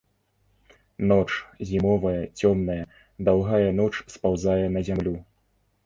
Ноч, 1.11 1.27
зімовая, 1.73 2.23
цёмная, 2.39 2.81
даўгая 3.31 3.63
ноч 3.81 3.89
спаўзае 4.19 4.61
на 4.77 4.81
зямлю. 4.93 5.15